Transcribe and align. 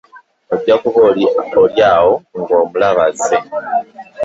Ojja 0.53 0.75
kuba 0.81 0.99
oli 1.09 1.81
awo 1.93 2.13
ng'omulaba 2.39 3.03
azze. 3.09 3.37